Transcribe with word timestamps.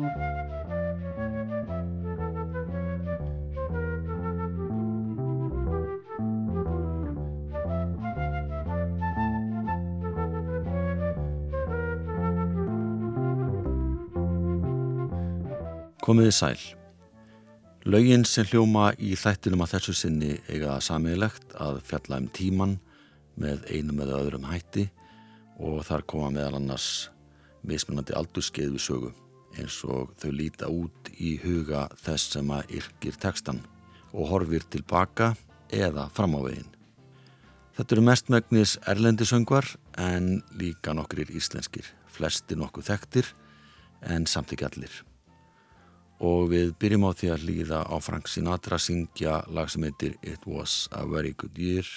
Komiði 0.00 0.12
sæl. 16.32 16.56
Laugin 17.84 18.24
sem 18.24 18.48
hljóma 18.48 18.94
í 18.96 19.12
þættinum 19.12 19.60
að 19.66 19.74
þessu 19.74 19.92
sinni 20.00 20.38
eiga 20.48 20.80
samiðilegt 20.80 21.52
að 21.60 21.84
fjalla 21.84 22.22
um 22.24 22.32
tíman 22.32 22.78
með 23.36 23.68
einum 23.68 24.00
eða 24.00 24.22
öðrum 24.24 24.48
hætti 24.48 24.88
og 25.60 25.84
þar 25.84 26.08
koma 26.08 26.32
meðal 26.32 26.56
annars 26.56 27.10
mismunandi 27.68 28.16
aldurskeið 28.16 28.78
við 28.78 28.88
sögu 28.88 29.12
eins 29.58 29.80
og 29.84 30.14
þau 30.20 30.30
líta 30.34 30.70
út 30.70 31.10
í 31.18 31.36
huga 31.42 31.88
þess 32.02 32.36
sem 32.36 32.50
að 32.54 32.76
yrkir 32.80 33.18
tekstan 33.20 33.62
og 34.12 34.30
horfir 34.30 34.66
tilbaka 34.70 35.34
eða 35.70 36.08
fram 36.14 36.38
á 36.38 36.40
veginn. 36.46 36.70
Þetta 37.76 37.96
eru 37.96 38.06
mestmægnis 38.06 38.78
erlendisöngvar 38.90 39.68
en 39.98 40.42
líka 40.58 40.94
nokkrir 40.94 41.30
íslenskir, 41.32 41.86
flesti 42.10 42.58
nokkuð 42.58 42.90
þekktir 42.90 43.30
en 44.10 44.26
samt 44.26 44.52
ekki 44.52 44.66
allir 44.66 45.00
og 46.20 46.50
við 46.52 46.74
byrjum 46.80 47.06
á 47.08 47.10
því 47.16 47.28
að 47.32 47.44
hlýða 47.46 47.80
á 47.88 47.96
Frank 48.04 48.28
Sinatra 48.28 48.78
syngja 48.78 49.40
lag 49.48 49.70
sem 49.72 49.86
heitir 49.88 50.18
It 50.20 50.44
Was 50.44 50.84
a 50.92 51.06
Very 51.08 51.32
Good 51.32 51.56
Year 51.58 51.88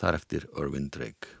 þar 0.00 0.16
eftir 0.18 0.48
Irvin 0.56 0.88
Drake 0.92 1.36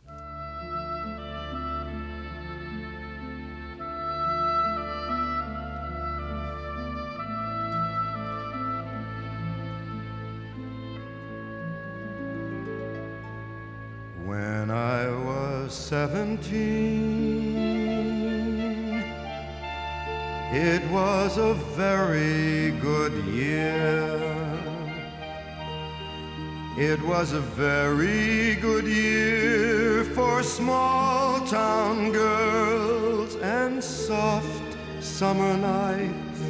It 20.54 20.82
was 20.90 21.38
a 21.38 21.54
very 21.54 22.72
good 22.80 23.12
year. 23.26 24.18
It 26.76 27.00
was 27.02 27.32
a 27.32 27.40
very 27.40 28.56
good 28.56 28.86
year 28.86 30.04
for 30.04 30.42
small 30.42 31.40
town 31.46 32.12
girls 32.12 33.36
and 33.36 33.82
soft 33.82 34.76
summer 35.00 35.56
nights. 35.56 36.40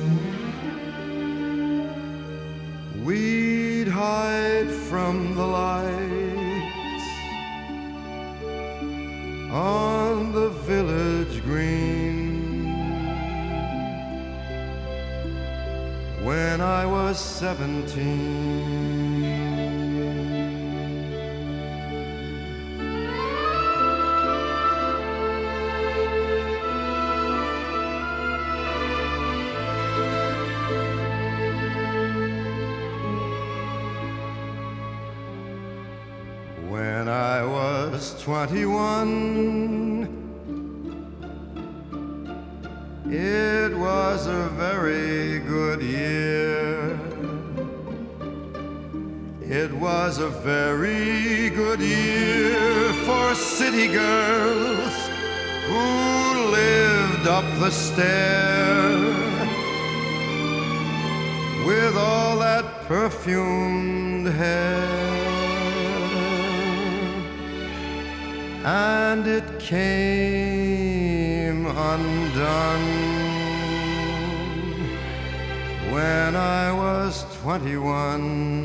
We'd 3.05 3.89
hide 3.89 4.70
from 4.70 5.35
the 5.35 5.47
light 5.47 6.22
on 9.53 10.33
the 10.33 10.48
village 10.48 11.42
green. 11.45 11.92
when 16.25 16.61
I 16.61 16.86
was 16.86 17.19
seventeen. 17.19 18.92
21. 38.23 40.07
It 43.11 43.77
was 43.77 44.27
a 44.29 44.49
very 44.51 45.41
good 45.41 45.83
year. 45.83 46.97
It 49.43 49.73
was 49.73 50.21
a 50.21 50.29
very 50.29 51.51
good 51.51 51.81
year 51.81 52.93
for 53.05 53.35
city 53.35 53.89
girls 53.89 54.95
who 55.67 56.53
lived 56.53 57.27
up 57.27 57.45
the 57.59 57.71
stair 57.71 59.01
with 61.67 61.97
all 61.97 62.39
that 62.39 62.85
perfumed 62.87 64.29
hair. 64.29 64.92
And 68.64 69.27
it 69.27 69.58
came 69.58 70.52
undone 71.67 72.86
when 75.90 76.36
I 76.36 76.73
was 76.73 77.24
21. 77.42 78.61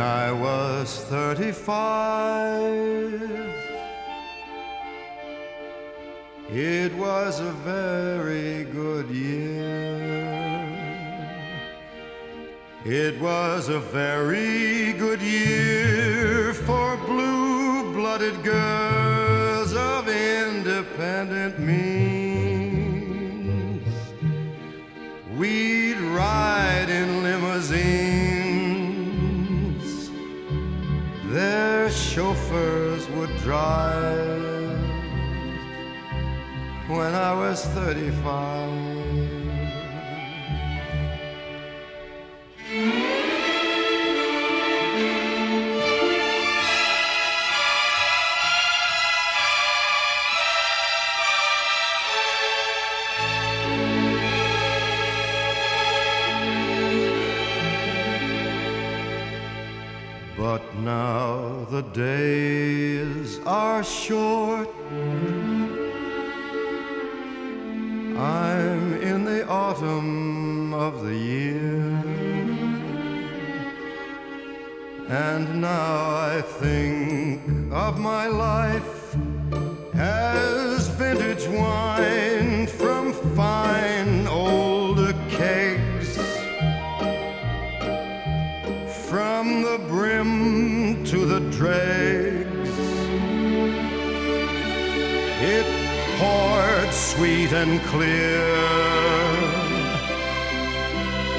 When 0.00 0.08
I 0.08 0.32
was 0.32 1.04
35 1.10 1.74
it 6.48 6.94
was 6.94 7.40
a 7.40 7.52
very 7.52 8.64
good 8.64 9.10
year. 9.10 10.40
It 12.86 13.20
was 13.20 13.68
a 13.68 13.78
very 13.78 14.94
good 14.94 15.20
year 15.20 16.54
for 16.54 16.96
blue 16.96 17.92
blooded 17.92 18.42
girls 18.42 19.74
of 19.74 20.08
independent 20.08 21.58
means. 21.58 22.72
We'd 25.36 25.98
ride 25.98 26.88
in 26.88 27.22
limousines, 27.22 27.99
chauffeurs 32.14 33.08
would 33.10 33.34
drive 33.36 34.42
when 36.88 37.14
I 37.14 37.32
was 37.32 37.64
35. 37.66 38.90
But 60.36 60.74
now 60.74 61.39
the 61.70 61.82
days 61.82 63.38
are 63.46 63.84
short 63.84 64.68
I'm 68.18 69.00
in 69.00 69.24
the 69.24 69.46
autumn 69.46 70.74
of 70.74 71.04
the 71.04 71.14
year. 71.14 71.80
And 75.08 75.60
now 75.60 76.10
I 76.10 76.42
think 76.42 77.40
of 77.72 78.00
my 78.00 78.26
life 78.26 79.16
and 97.62 97.78
clear. 97.82 98.56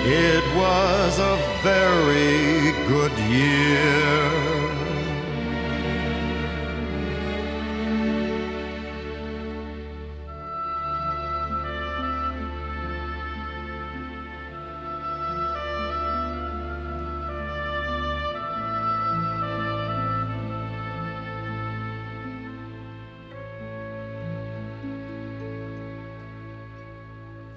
It 0.05 0.45
was 0.55 1.17
a 1.17 1.35
very 1.63 2.71
good 2.87 3.11
year. 3.27 4.00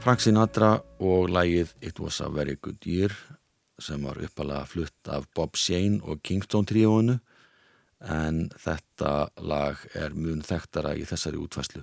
Frank 0.05 0.21
Sinatra 0.21 0.83
og 1.01 1.31
lægið 1.33 1.71
It 1.81 2.01
Was 2.03 2.19
a 2.21 2.27
Very 2.29 2.59
Good 2.61 2.85
Year 2.85 3.13
sem 3.81 4.03
var 4.05 4.19
uppalega 4.21 4.67
flutt 4.69 5.09
af 5.09 5.25
Bob 5.33 5.57
Shane 5.57 6.03
og 6.05 6.21
Kingston 6.21 6.67
tríóinu 6.69 7.15
en 8.13 8.43
þetta 8.53 9.31
lag 9.41 9.81
er 9.97 10.13
mun 10.13 10.45
þekktara 10.45 10.93
í 11.01 11.07
þessari 11.09 11.41
útfæslu. 11.41 11.81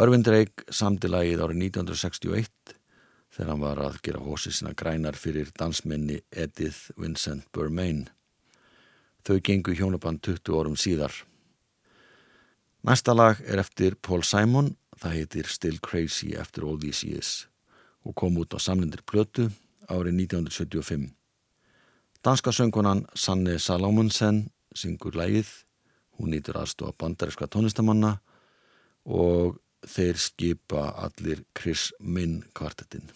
Örvin 0.00 0.24
Drake 0.24 0.72
samdi 0.72 1.12
lagið 1.12 1.44
árið 1.44 1.62
1961 1.66 2.74
þegar 3.28 3.52
hann 3.52 3.64
var 3.66 3.84
að 3.84 4.00
gera 4.08 4.24
hósið 4.24 4.56
sína 4.62 4.72
grænar 4.72 5.20
fyrir 5.20 5.52
dansminni 5.52 6.22
Edith 6.32 6.96
Vincent 6.96 7.44
Burmain. 7.52 8.06
Þau 9.20 9.36
gengu 9.44 9.76
hjónaband 9.76 10.24
20 10.24 10.56
órum 10.56 10.80
síðar. 10.80 11.12
Næsta 12.88 13.12
lag 13.12 13.44
er 13.44 13.60
eftir 13.60 14.00
Paul 14.00 14.24
Simon 14.24 14.78
Það 15.00 15.16
heitir 15.16 15.48
Still 15.48 15.78
Crazy 15.80 16.34
After 16.36 16.66
All 16.68 16.78
These 16.80 17.08
Years 17.08 17.30
og 18.04 18.14
kom 18.16 18.36
út 18.40 18.52
á 18.56 18.58
samlindir 18.60 19.02
plötu 19.04 19.48
árið 19.88 20.14
1975. 20.26 21.10
Danska 22.24 22.52
söngunan 22.52 23.06
Sanne 23.16 23.58
Salomonsen 23.58 24.50
syngur 24.76 25.16
lægið, 25.16 25.48
hún 26.18 26.34
nýtur 26.34 26.60
aðstofa 26.60 26.92
bandariska 27.00 27.48
tónistamanna 27.48 28.18
og 29.08 29.56
þeir 29.88 30.20
skipa 30.20 30.90
allir 31.00 31.44
Chris 31.56 31.90
Minn 32.00 32.42
kvartetinn. 32.54 33.08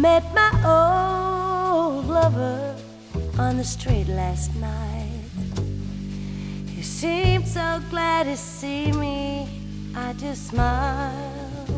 Met 0.00 0.24
my 0.34 0.50
old 0.64 2.06
lover 2.06 2.74
on 3.38 3.58
the 3.58 3.64
street 3.64 4.08
last 4.08 4.54
night. 4.56 5.08
He 6.66 6.82
seemed 6.82 7.46
so 7.46 7.80
glad 7.90 8.24
to 8.24 8.36
see 8.36 8.90
me, 8.92 9.48
I 9.94 10.14
just 10.14 10.48
smiled. 10.48 11.68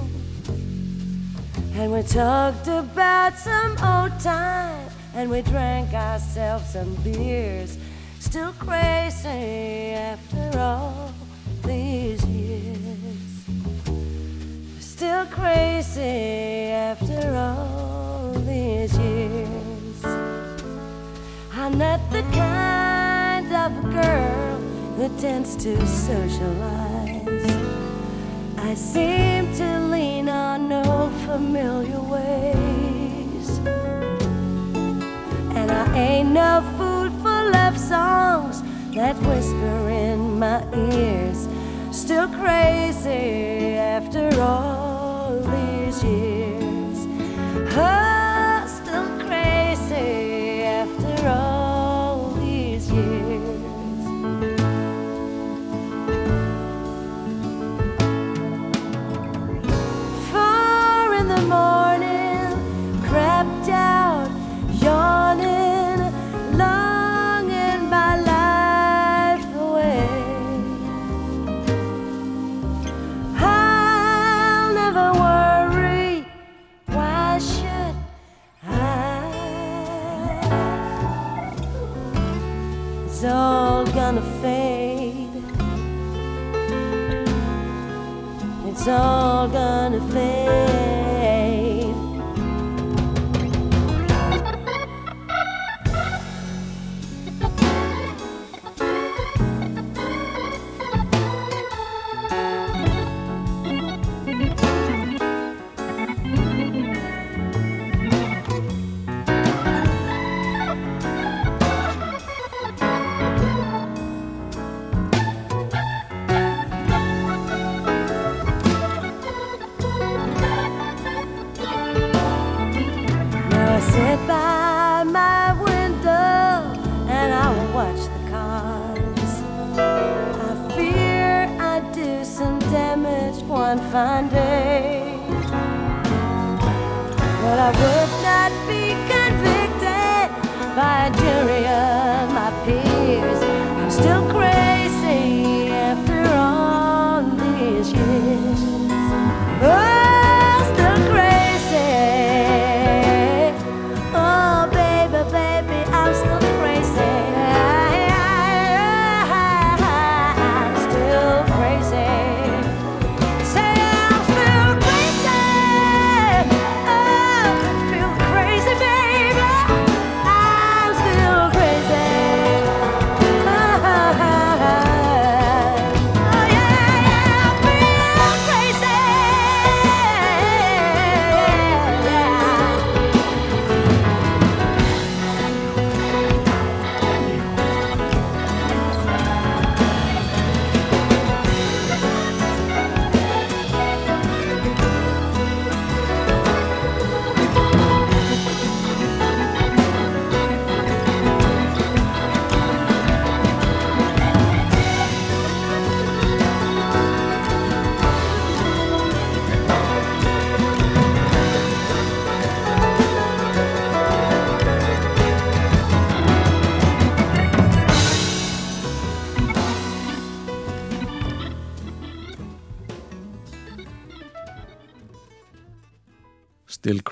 And 1.74 1.92
we 1.92 2.02
talked 2.02 2.68
about 2.68 3.36
some 3.36 3.72
old 3.82 4.20
times, 4.20 4.92
and 5.14 5.28
we 5.28 5.42
drank 5.42 5.92
ourselves 5.92 6.70
some 6.70 6.94
beers. 7.02 7.76
Still 8.20 8.52
crazy 8.52 9.90
after 9.90 10.58
all 10.58 11.12
these 11.64 12.24
years. 12.26 12.78
Still 14.78 15.26
crazy 15.26 16.70
after 16.70 17.34
all 17.34 17.93
these 18.54 18.96
years. 18.98 20.04
I'm 21.52 21.76
not 21.76 22.00
the 22.16 22.22
kind 22.44 23.48
of 23.64 23.70
girl 24.00 24.56
who 24.96 25.06
tends 25.20 25.56
to 25.64 25.72
socialize. 25.86 27.50
I 28.68 28.74
seem 28.74 29.42
to 29.60 29.68
lean 29.92 30.28
on 30.28 30.68
no 30.68 31.10
familiar 31.26 32.02
ways. 32.16 33.48
And 35.58 35.68
I 35.82 35.84
ain't 36.06 36.30
no 36.42 36.52
fool 36.76 37.08
for 37.22 37.38
love 37.58 37.76
songs 37.76 38.62
that 38.94 39.16
whisper 39.28 39.78
in 40.06 40.38
my 40.38 40.60
ears. 40.92 41.48
Still 41.90 42.28
crazy 42.28 43.76
after 43.96 44.26
all 44.40 45.40
these 45.54 45.98
years. 46.04 46.98
Oh, 47.76 48.23
say 49.94 50.33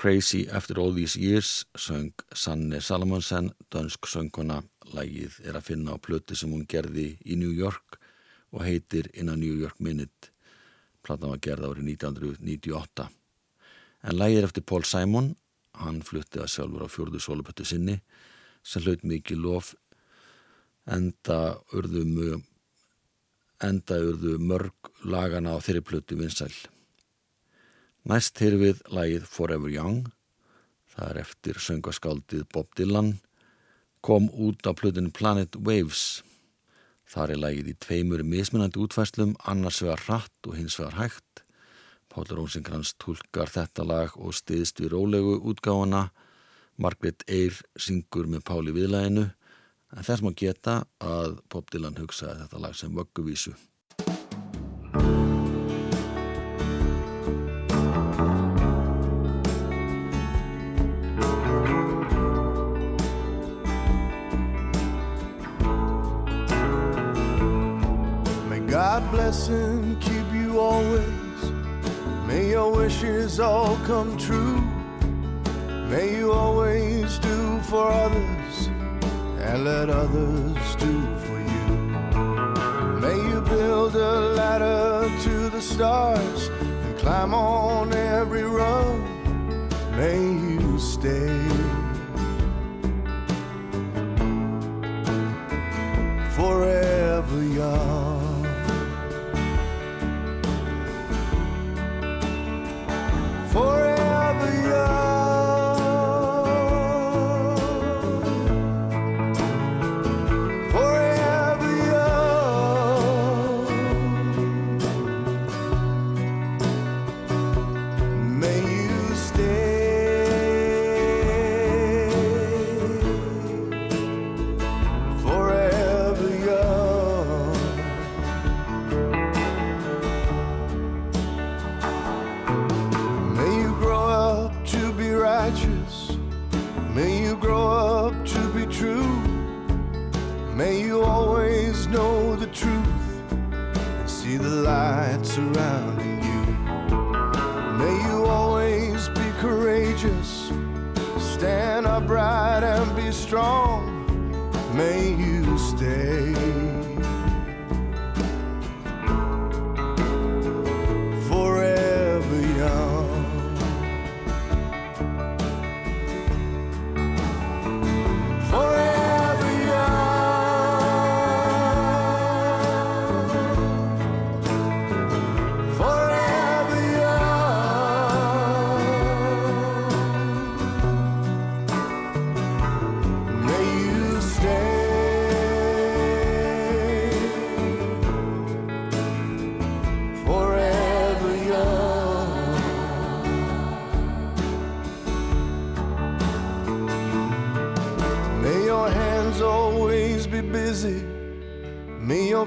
Crazy 0.03 0.49
After 0.51 0.79
All 0.79 0.95
These 0.95 1.19
Years 1.19 1.65
söng 1.75 2.13
Sanne 2.35 2.81
Salomonsen, 2.81 3.53
dönsk 3.71 4.03
söngkona. 4.03 4.59
Lægið 4.91 5.39
er 5.47 5.55
að 5.55 5.63
finna 5.69 5.95
á 5.95 5.97
plöti 6.03 6.35
sem 6.35 6.51
hún 6.51 6.67
gerði 6.67 7.15
í 7.23 7.39
New 7.39 7.55
York 7.55 8.03
og 8.51 8.67
heitir 8.67 9.07
In 9.13 9.31
a 9.31 9.35
New 9.39 9.55
York 9.55 9.79
Minute. 9.79 10.35
Platan 11.07 11.31
var 11.31 11.39
gerð 11.39 11.69
árið 11.69 11.87
1998. 11.93 13.07
En 14.03 14.19
lægið 14.19 14.41
er 14.41 14.49
eftir 14.49 14.67
Paul 14.67 14.83
Simon, 14.83 15.39
hann 15.71 16.03
flutti 16.03 16.43
að 16.43 16.51
sjálfur 16.51 16.83
á 16.83 16.91
fjörðu 16.91 17.23
solupöttu 17.23 17.63
sinni 17.63 18.03
sem 18.59 18.83
hlaut 18.83 19.07
mikið 19.07 19.39
lof 19.39 19.71
enda 20.83 21.63
urðu 21.71 22.03
mörg 24.51 24.75
lagana 25.07 25.55
á 25.55 25.63
þeirri 25.63 25.87
plötu 25.87 26.19
vinsæl. 26.19 26.51
Næst 28.03 28.35
heyr 28.43 28.57
við 28.59 28.81
lægið 28.91 29.27
Forever 29.31 29.71
Young, 29.71 30.09
það 30.91 31.05
er 31.13 31.19
eftir 31.21 31.59
söngaskáldið 31.63 32.41
Bob 32.51 32.67
Dylan, 32.75 33.13
kom 34.03 34.27
út 34.27 34.67
á 34.67 34.75
plötun 34.75 35.07
Planet 35.15 35.55
Waves. 35.55 36.19
Þar 37.07 37.31
er 37.31 37.39
lægið 37.45 37.71
í 37.71 37.77
tveimur 37.79 38.25
mismunandi 38.27 38.81
útfæslum, 38.83 39.37
annars 39.47 39.79
vegar 39.85 40.03
hratt 40.03 40.51
og 40.51 40.59
hins 40.59 40.75
vegar 40.81 40.99
hægt. 40.99 41.45
Páll 42.11 42.27
Rónsingrans 42.27 42.91
tólkar 42.99 43.47
þetta 43.47 43.87
lag 43.87 44.19
og 44.19 44.35
stiðst 44.35 44.83
við 44.83 44.97
rólegu 44.97 45.39
útgáfana. 45.39 46.09
Margret 46.75 47.23
Eyr 47.31 47.55
syngur 47.79 48.27
með 48.27 48.43
Páli 48.51 48.75
viðlæginu, 48.75 49.29
en 49.95 50.03
þess 50.03 50.27
má 50.27 50.33
geta 50.35 50.81
að 50.99 51.39
Bob 51.47 51.71
Dylan 51.71 51.95
hugsaði 52.03 52.43
þetta 52.43 52.67
lag 52.67 52.75
sem 52.75 52.91
vögguvísu. 52.91 53.55
Bless 69.33 69.47
and 69.47 69.99
keep 69.99 70.31
you 70.31 70.59
always. 70.59 71.39
May 72.27 72.49
your 72.49 72.71
wishes 72.71 73.39
all 73.39 73.75
come 73.77 74.15
true. 74.17 74.61
May 75.89 76.17
you 76.17 76.31
always 76.31 77.17
do 77.19 77.59
for 77.61 77.87
others 77.89 78.67
and 79.39 79.65
let 79.65 79.89
others 79.89 80.75
do 80.75 80.95
for 81.25 81.39
you. 81.53 81.73
May 83.05 83.17
you 83.29 83.41
build 83.41 83.95
a 83.95 84.19
ladder 84.39 85.09
to 85.23 85.49
the 85.49 85.61
stars 85.61 86.49
and 86.49 86.97
climb 86.99 87.33
on 87.33 87.91
every 87.93 88.43
rung. 88.43 89.01
May 89.97 90.21
you 90.53 90.79
stay. 90.79 91.39
Forever 96.35 96.82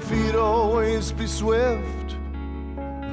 feet 0.07 0.35
always 0.35 1.11
be 1.11 1.27
swift. 1.27 2.15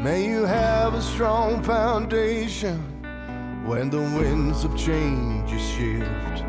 May 0.00 0.28
you 0.28 0.44
have 0.44 0.94
a 0.94 1.02
strong 1.02 1.60
foundation 1.62 2.78
when 3.66 3.90
the 3.90 3.98
winds 3.98 4.62
of 4.64 4.76
change 4.76 5.50
shift. 5.50 6.46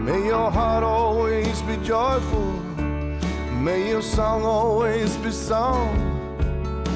May 0.00 0.24
your 0.24 0.50
heart 0.50 0.84
always 0.84 1.60
be 1.62 1.76
joyful. 1.78 2.52
May 3.60 3.90
your 3.90 4.02
song 4.02 4.44
always 4.44 5.16
be 5.18 5.32
sung. 5.32 5.92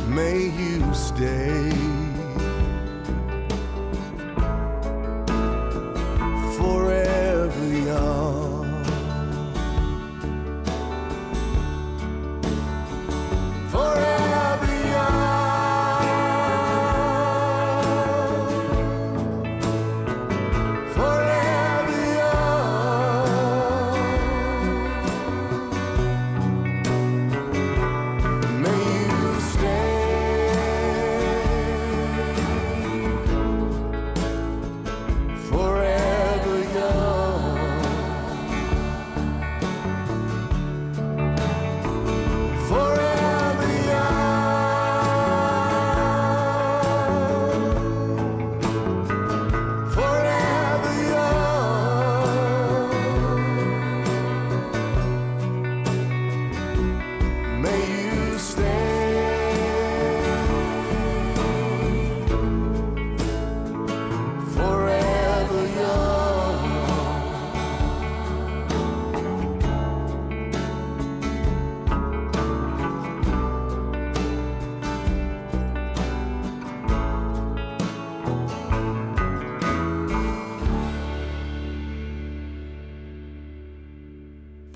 May 0.09 0.49
you 0.49 0.95
stay. 0.95 1.92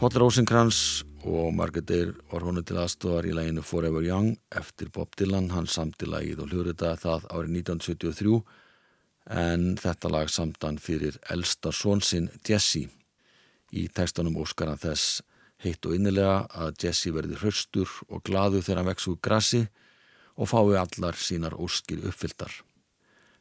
Paul 0.06 0.20
Rosenkrantz 0.22 1.02
og 1.26 1.48
Margaret 1.58 1.88
Eyre 1.90 2.12
var 2.30 2.44
honu 2.46 2.60
til 2.62 2.76
aðstofar 2.78 3.26
í 3.26 3.32
læginu 3.34 3.64
Forever 3.66 4.04
Young 4.06 4.36
eftir 4.54 4.86
Bob 4.94 5.16
Dylan, 5.18 5.48
hann 5.50 5.66
samti 5.66 6.06
lægið 6.06 6.44
og 6.44 6.52
hljóðrita 6.52 6.92
það 7.02 7.24
árið 7.26 7.56
1973 7.56 8.36
en 9.40 9.64
þetta 9.82 10.12
lag 10.14 10.30
samtan 10.30 10.78
fyrir 10.78 11.18
elsta 11.34 11.72
svonsinn 11.74 12.28
Jesse. 12.46 12.84
Í 13.74 13.88
tekstunum 13.98 14.38
óskar 14.44 14.70
hann 14.70 14.78
þess 14.84 15.24
heitt 15.66 15.90
og 15.90 15.98
innilega 15.98 16.38
að 16.54 16.86
Jesse 16.86 17.10
verði 17.10 17.40
hraustur 17.42 17.98
og 18.06 18.22
glaðu 18.30 18.62
þegar 18.62 18.84
hann 18.84 18.90
vex 18.92 19.10
úr 19.10 19.18
grassi 19.18 19.64
og 20.36 20.52
fái 20.52 20.78
allar 20.84 21.18
sínar 21.18 21.58
óskir 21.58 22.06
uppfylltar. 22.06 22.54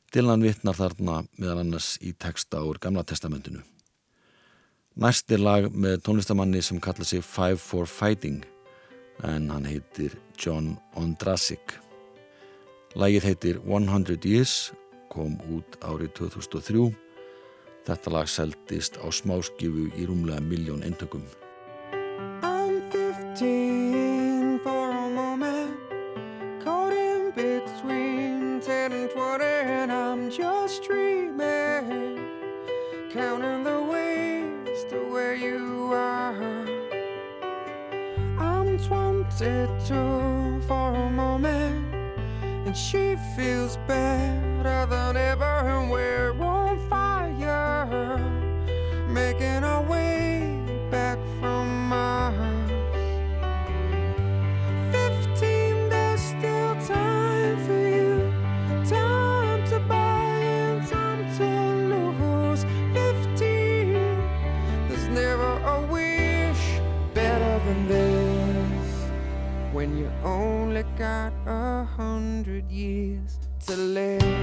Dylan 0.09 0.41
vittnar 0.41 0.81
þarna 0.81 1.21
meðal 1.37 1.61
annars 1.61 1.99
í 2.01 2.17
teksta 2.17 2.65
úr 2.65 2.81
Gamla 2.81 3.05
testamentinu. 3.05 3.61
Næsti 4.95 5.35
lag 5.35 5.65
með 5.75 5.97
tónlistamanni 6.05 6.61
sem 6.63 6.77
kalla 6.79 7.03
sig 7.03 7.19
Five 7.19 7.59
for 7.59 7.83
Fighting 7.83 8.45
en 9.27 9.49
hann 9.51 9.65
heitir 9.67 10.13
John 10.39 10.77
Ondrasik. 10.95 11.73
Lagið 12.95 13.27
heitir 13.27 13.59
100 13.67 14.23
Years, 14.23 14.71
kom 15.11 15.35
út 15.51 15.75
árið 15.83 16.13
2003. 16.21 16.85
Þetta 17.83 18.13
lag 18.15 18.31
seldist 18.31 18.95
á 19.03 19.11
smáskifu 19.11 19.89
í 19.99 20.07
rúmlega 20.07 20.39
miljón 20.39 20.87
eintökum. 20.87 21.27
I'm 38.75 38.81
22 38.81 40.61
for 40.67 40.93
a 40.93 41.09
moment, 41.09 41.95
and 42.43 42.75
she 42.75 43.15
feels 43.33 43.77
better 43.87 44.85
than 44.89 45.15
ever, 45.15 45.45
and 45.45 45.89
we're 45.89 46.33
only 70.75 70.97
got 70.97 71.31
a 71.47 71.85
hundred 71.85 72.69
years 72.69 73.39
to 73.65 73.77
live. 73.77 74.34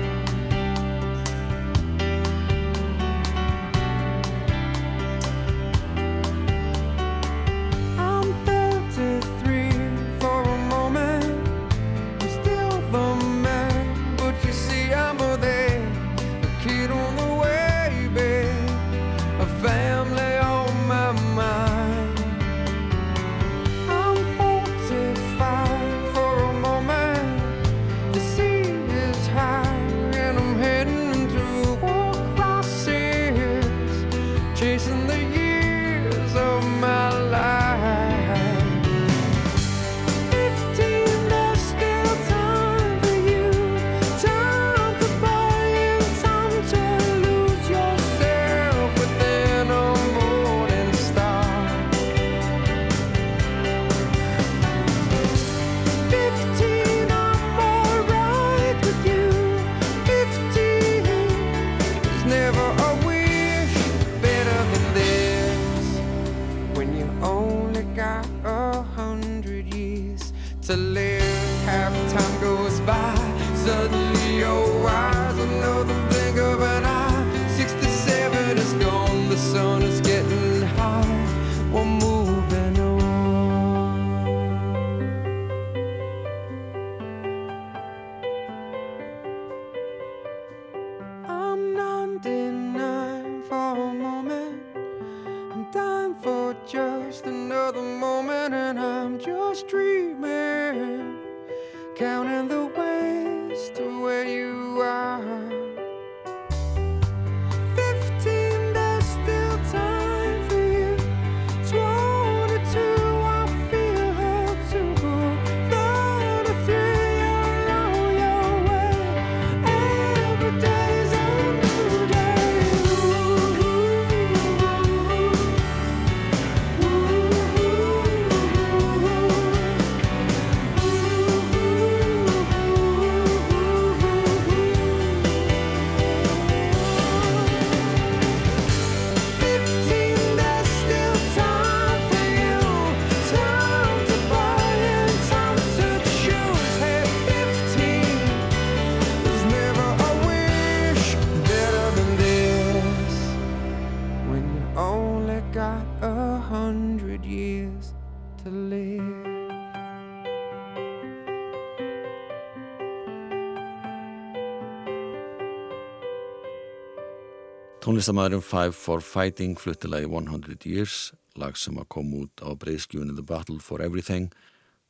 Tónlistamæðurinn 167.93 168.41
Five 168.41 168.73
for 168.73 169.02
Fighting 169.05 169.59
fluttilagi 169.61 170.07
100 170.09 170.65
Years, 170.65 171.11
lag 171.37 171.59
sem 171.61 171.76
að 171.76 171.91
kom 171.93 172.15
út 172.17 172.41
á 172.41 172.49
breyðskjúinu 172.57 173.13
The 173.19 173.25
Battle 173.28 173.59
for 173.61 173.83
Everything. 173.85 174.31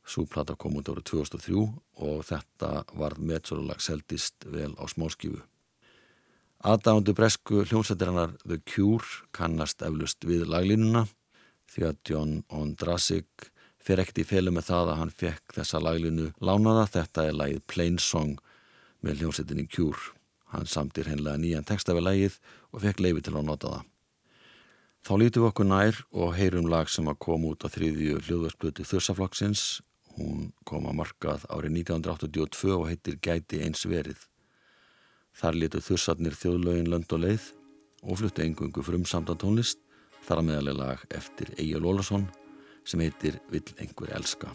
Súplata 0.07 0.55
kom 0.55 0.77
út 0.79 0.87
árið 0.87 1.09
2003 1.09 1.65
og 2.07 2.21
þetta 2.29 2.69
var 2.95 3.17
meðsólulag 3.19 3.83
seldist 3.83 4.47
vel 4.47 4.71
á 4.79 4.87
smáskífu. 4.87 5.41
Aðdándu 6.63 7.11
bresku 7.17 7.65
hljómsættirinnar 7.65 8.37
The 8.45 8.61
Cure 8.63 9.27
kannast 9.35 9.83
eflust 9.83 10.23
við 10.23 10.47
laglínuna 10.47 11.03
því 11.75 11.87
að 11.89 12.01
John 12.07 12.33
Ondrasik 12.47 13.51
fer 13.83 13.99
ekkert 13.99 14.23
í 14.23 14.29
felu 14.31 14.55
með 14.55 14.69
það 14.71 14.93
að 14.93 14.99
hann 15.01 15.15
fekk 15.19 15.59
þessa 15.59 15.83
laglínu 15.83 16.31
lánaða. 16.39 16.87
Þetta 16.95 17.27
er 17.27 17.39
lagið 17.41 17.63
Plain 17.67 17.99
Song 17.99 18.39
með 19.03 19.25
hljómsættinni 19.25 19.67
Cure. 19.67 20.12
Hann 20.53 20.69
samtir 20.69 21.09
hennilega 21.09 21.41
nýjan 21.41 21.65
texta 21.65 21.95
við 21.97 22.07
lagið 22.07 22.37
og 22.71 22.83
fekk 22.85 23.01
leifi 23.01 23.25
til 23.25 23.35
að 23.35 23.47
nota 23.49 23.71
það. 23.73 23.89
Þá 25.03 25.13
lítum 25.19 25.43
við 25.43 25.49
okkur 25.49 25.67
nær 25.67 25.97
og 26.15 26.35
heyrum 26.37 26.69
lag 26.71 26.91
sem 26.91 27.09
að 27.11 27.19
koma 27.25 27.49
út 27.51 27.65
á 27.65 27.67
þriðju 27.73 28.21
hljóðvarsblötu 28.23 28.85
Þursaflokksins. 28.87 29.81
Hún 30.15 30.53
kom 30.63 30.85
að 30.87 30.99
markað 31.01 31.43
árið 31.51 31.79
1982 31.81 32.71
og 32.77 32.85
heitir 32.87 33.17
Gæti 33.19 33.59
eins 33.65 33.83
verið. 33.89 34.21
Þar 35.35 35.59
lítu 35.59 35.81
Þursarnir 35.83 36.37
þjóðlögin 36.39 36.91
lönd 36.93 37.11
og 37.17 37.25
leið 37.25 37.49
og 38.03 38.21
fluttu 38.21 38.45
engungu 38.45 38.83
frum 38.85 39.07
samtan 39.09 39.41
tónlist 39.41 39.81
þar 40.23 40.43
að 40.43 40.47
meðalega 40.51 40.79
lag 40.79 41.07
eftir 41.17 41.51
Egil 41.57 41.83
Ólason 41.83 42.29
sem 42.87 43.03
heitir 43.03 43.41
Vill 43.51 43.65
einhver 43.81 44.13
elska. 44.15 44.53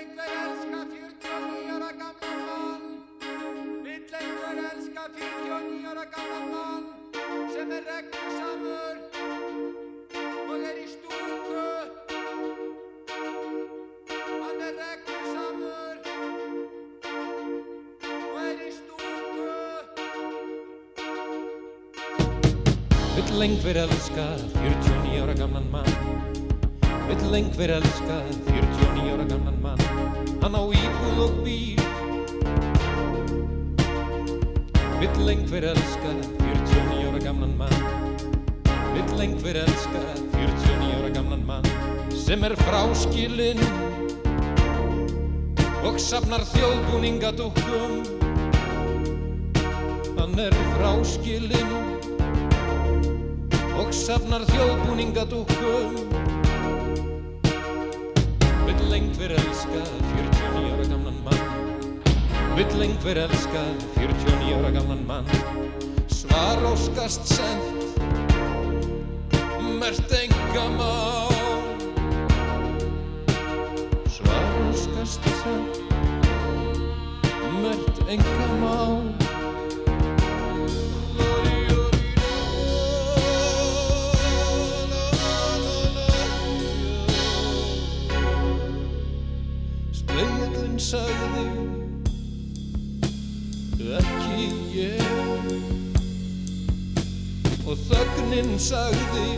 Einhver 0.00 0.32
elska 0.44 0.80
49 0.84 1.70
ára 1.74 1.92
gamlan 2.00 2.40
mann. 2.48 2.84
Vill 3.84 4.14
einhver 4.20 4.58
elska 4.70 5.02
49 5.16 5.86
ára 5.90 6.04
gamlan 6.14 6.46
mann 6.54 6.84
sem 7.52 7.72
er 7.76 7.82
reglusamur 7.90 8.96
og 10.48 10.64
er 10.70 10.76
í 10.84 10.86
stúku. 10.94 11.66
Hann 14.42 14.60
er 14.68 14.74
reglusamur 14.80 15.96
og 18.32 18.40
er 18.48 18.58
í 18.68 18.72
stúku. 18.80 19.52
Vill 23.16 23.42
einhver 23.48 23.76
elska 23.84 24.26
49 24.56 25.22
ára 25.22 25.34
gamlan 25.42 25.70
mann. 25.76 25.92
Vill 27.08 27.34
einhver 27.34 27.70
elska 27.78 28.22
49 28.48 29.12
ára 29.12 29.24
gamlan 29.24 29.44
mann 29.44 29.59
Hann 30.40 30.56
á 30.56 30.62
íbúð 30.64 31.18
og 31.26 31.32
bíl. 31.44 31.80
Vill 35.00 35.28
einhver 35.32 35.64
elska 35.74 36.10
49 36.40 37.08
ára 37.08 37.20
gamlan 37.24 37.56
mann. 37.60 37.80
Vill 38.94 39.20
einhver 39.20 39.56
elska 39.64 40.00
49 40.32 40.92
ára 40.98 41.10
gamlan 41.14 41.46
mann 41.46 41.64
sem 42.30 42.44
er 42.44 42.52
fráskilinn 42.58 43.60
og 45.86 45.96
safnar 45.98 46.44
þjóðbúningadúkkum 46.52 47.94
Hann 50.18 50.38
er 50.44 50.54
fráskilinn 50.74 51.72
og 53.80 53.90
safnar 53.94 54.44
þjóðbúningadúkkum 54.52 55.98
Vill 58.68 58.94
einhver 59.00 59.34
elska 59.40 60.09
Vill 62.56 62.82
einhver 62.82 63.16
elska 63.16 63.62
49 63.94 64.54
ára 64.54 64.70
gamlan 64.70 65.04
mann. 65.06 65.24
Svar 66.30 66.72
óskast 66.72 67.26
sent 67.26 67.62
Mert 69.78 70.12
engamál 70.12 71.28
Svar 74.08 74.68
óskast 74.68 75.22
sent 75.22 75.82
Mert 77.62 78.08
engamál 78.08 79.14
Speillin 89.92 90.78
sagði 90.78 91.79
ekki 93.98 94.50
ég. 94.76 95.50
Og 97.66 97.78
þögnin 97.88 98.54
sagði 98.62 99.28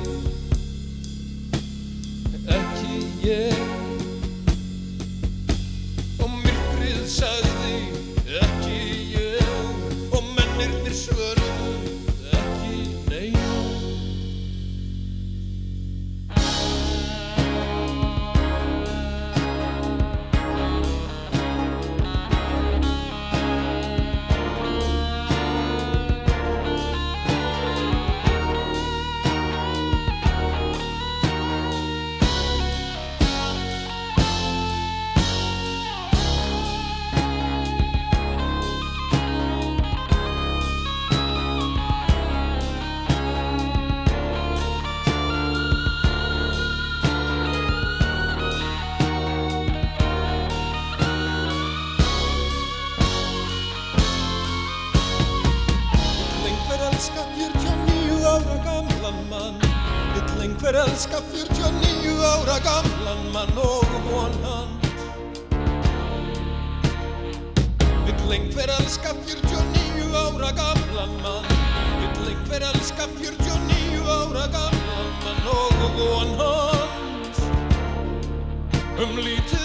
ekki 2.56 3.00
ég 3.26 3.81
Um 79.02 79.16
lítið 79.18 79.61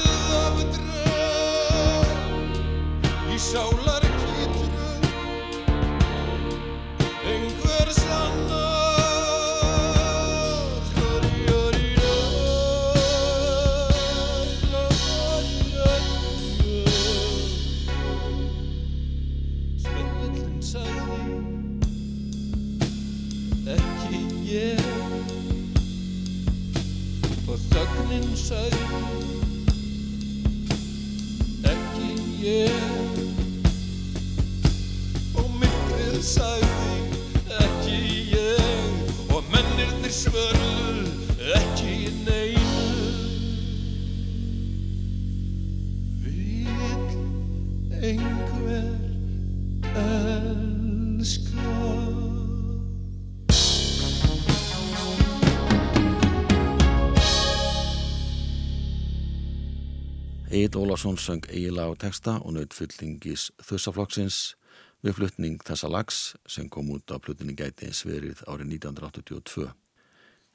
Egil 60.68 60.84
Ólason 60.84 61.16
söng 61.16 61.46
eiginlega 61.48 61.88
á 61.88 61.96
texta 61.96 62.32
og 62.44 62.52
naut 62.52 62.74
fullingis 62.76 63.46
þussaflokksins 63.64 64.58
við 65.00 65.14
flutning 65.16 65.62
þessa 65.64 65.88
lags 65.88 66.18
sem 66.44 66.68
kom 66.68 66.90
út 66.92 67.08
á 67.08 67.16
plutinni 67.24 67.54
gæti 67.56 67.88
eins 67.88 68.02
verið 68.04 68.42
árið 68.44 68.74
1982. 68.76 69.70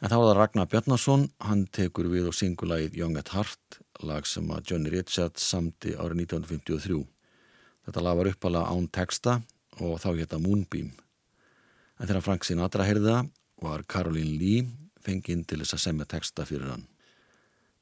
En 0.02 0.12
þá 0.12 0.16
var 0.18 0.26
það 0.26 0.36
Ragnar 0.36 0.68
Bjarnason, 0.68 1.24
hann 1.40 1.62
tekur 1.72 2.10
við 2.12 2.28
og 2.28 2.36
singulagið 2.36 2.98
Young 3.00 3.16
at 3.16 3.32
Heart, 3.32 3.78
lag 4.04 4.28
sem 4.28 4.52
að 4.52 4.68
Johnny 4.68 4.92
Richards 4.92 5.48
samti 5.48 5.94
árið 5.96 6.26
1953. 6.26 7.00
Þetta 7.88 8.04
lag 8.04 8.20
var 8.20 8.32
uppalega 8.34 8.68
án 8.68 8.90
texta 8.92 9.38
og 9.80 9.96
þá 10.04 10.10
hétta 10.18 10.42
Moonbeam. 10.42 10.92
En 11.96 12.04
þegar 12.04 12.26
Frank 12.28 12.44
Sinatra 12.44 12.84
heyrði 12.84 13.08
það 13.08 13.32
var 13.64 13.88
Caroline 13.88 14.36
Lee 14.36 14.68
fenginn 15.00 15.48
til 15.48 15.62
þess 15.64 15.80
að 15.80 15.84
semja 15.88 16.10
texta 16.18 16.44
fyrir 16.44 16.68
hann. 16.74 16.84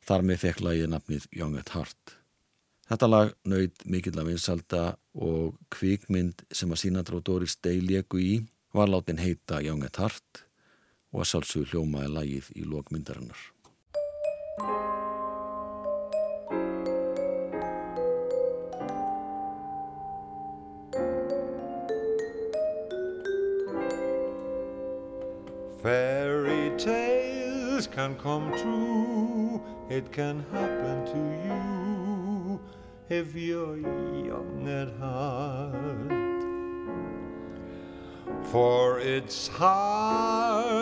Þar 0.07 0.29
með 0.31 0.43
fekk 0.47 0.65
lagið 0.69 0.91
nafnið 0.95 1.31
Young 1.35 1.59
at 1.59 1.75
Heart. 1.75 2.20
Þetta 2.91 3.07
lag 3.07 3.29
nöyð 3.47 3.85
mikill 3.87 4.19
af 4.19 4.27
vinsalda 4.27 4.79
og 5.15 5.55
kvikmynd 5.71 6.43
sem 6.51 6.73
að 6.75 6.81
Sinatra 6.83 7.21
og 7.21 7.27
Doris 7.29 7.55
Day 7.63 7.79
leku 7.79 8.19
í 8.19 8.33
var 8.75 8.91
látin 8.91 9.23
heita 9.23 9.61
Young 9.63 9.85
at 9.87 10.01
Heart 10.03 10.43
og 11.15 11.23
að 11.23 11.29
sálsug 11.31 11.71
hljómaði 11.71 12.11
lagið 12.17 12.51
í 12.59 12.67
lókmyndarinnar. 12.67 13.39
Fairy 25.81 26.75
tales 26.75 27.87
can 27.87 28.19
come 28.19 28.51
true, 28.59 29.63
it 29.89 30.11
can 30.11 30.45
happen 30.51 31.07
to 31.07 31.23
you 31.47 32.10
if 33.11 33.35
you're 33.35 33.77
young 33.77 34.69
at 34.69 34.89
heart. 35.01 35.75
For 38.53 39.01
it's 39.01 39.49
hard, 39.49 40.73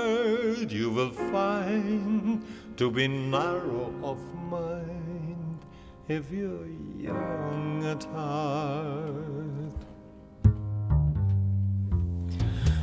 you 0.71 0.91
will 0.91 1.11
find, 1.11 2.45
to 2.77 2.91
be 2.91 3.09
narrow 3.09 3.95
of 4.03 4.19
mind 4.35 5.65
if 6.07 6.31
you're 6.31 6.67
young 6.99 7.83
at 7.87 8.05
heart. 8.05 9.17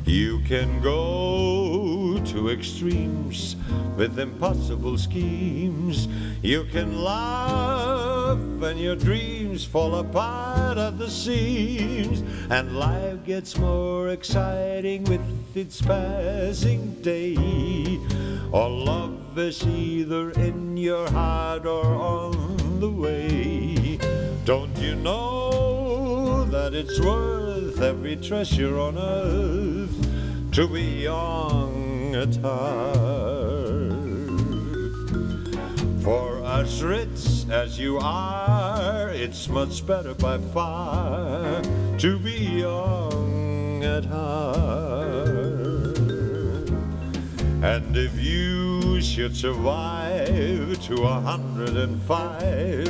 You 0.05 0.39
can 0.39 0.81
go 0.81 2.19
to 2.25 2.49
extremes 2.49 3.55
with 3.95 4.17
impossible 4.17 4.97
schemes. 4.97 6.07
You 6.41 6.65
can 6.65 7.03
laugh 7.03 7.94
and 8.65 8.79
your 8.79 8.95
dreams 8.95 9.63
fall 9.63 9.95
apart 9.95 10.77
at 10.77 10.97
the 10.97 11.09
seams. 11.09 12.23
And 12.49 12.77
life 12.77 13.23
gets 13.23 13.57
more 13.57 14.09
exciting 14.09 15.03
with 15.03 15.21
its 15.55 15.81
passing 15.81 17.01
day. 17.01 17.99
Or 18.51 18.69
love 18.69 19.37
is 19.37 19.65
either 19.65 20.31
in 20.31 20.77
your 20.77 21.09
heart 21.11 21.65
or 21.65 21.85
on 21.85 22.79
the 22.79 22.89
way. 22.89 23.99
Don't 24.45 24.75
you 24.77 24.95
know 24.95 26.45
that 26.45 26.73
it's 26.73 26.99
worth 26.99 27.81
every 27.81 28.15
treasure 28.15 28.79
on 28.79 28.97
earth 28.97 30.51
to 30.53 30.67
be 30.67 31.03
young 31.03 32.15
at 32.15 32.35
heart? 32.37 33.05
For 36.03 36.43
us 36.43 36.81
rich 36.81 37.34
as 37.49 37.77
you 37.79 37.97
are, 37.99 39.09
it's 39.09 39.47
much 39.47 39.85
better 39.85 40.13
by 40.15 40.37
far 40.37 41.61
to 41.99 42.19
be 42.19 42.61
young 42.61 43.83
at 43.83 44.05
heart. 44.05 45.05
And 47.63 47.95
if 47.95 48.19
you 48.19 49.01
should 49.01 49.35
survive 49.35 50.79
to 50.85 51.03
a 51.03 51.19
hundred 51.21 51.77
and 51.77 52.01
five, 52.03 52.87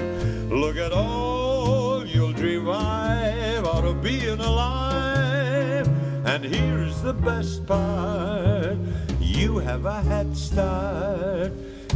look 0.52 0.78
at 0.78 0.92
all 0.92 2.06
you'll 2.06 2.34
derive 2.34 3.66
out 3.66 3.86
of 3.86 4.02
being 4.02 4.40
alive. 4.40 5.88
And 6.26 6.44
here's 6.44 7.02
the 7.02 7.14
best 7.14 7.66
part 7.66 8.78
you 9.20 9.58
have 9.58 9.86
a 9.86 10.02
head 10.02 10.36
start 10.36 11.52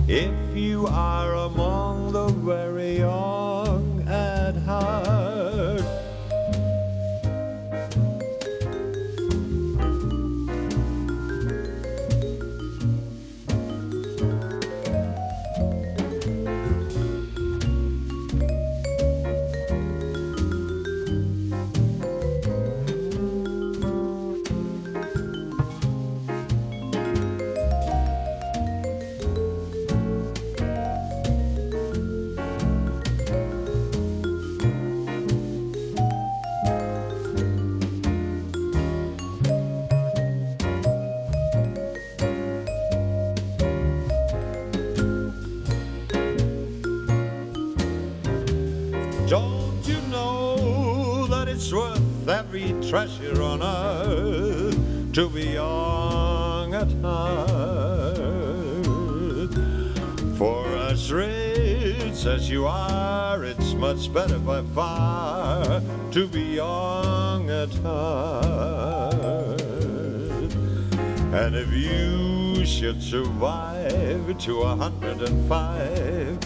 if 0.09 0.57
you 0.57 0.87
are 0.87 1.35
among 1.35 2.11
the 2.11 2.29
very 2.29 2.97
young 2.97 4.03
at 4.07 4.55
heart. 4.55 5.18
Treasure 52.89 53.39
on 53.43 53.61
earth 53.61 55.13
to 55.13 55.29
be 55.29 55.49
young 55.49 56.73
at 56.73 56.91
heart? 57.03 58.17
For 60.39 60.65
as 60.89 61.13
rich 61.13 62.25
as 62.25 62.49
you 62.49 62.65
are, 62.65 63.43
it's 63.43 63.75
much 63.75 64.11
better 64.11 64.39
by 64.39 64.63
far 64.73 65.83
to 66.13 66.27
be 66.29 66.55
young 66.55 67.51
at 67.51 67.71
heart. 67.85 69.61
And 71.31 71.55
if 71.55 71.71
you 71.71 72.65
should 72.65 73.03
survive 73.03 74.35
to 74.39 74.61
a 74.61 74.75
hundred 74.75 75.21
and 75.21 75.47
five, 75.47 76.39